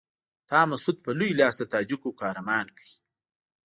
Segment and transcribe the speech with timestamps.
[0.49, 2.87] تا مسعود په لوی لاس د تاجکو قهرمان کړ.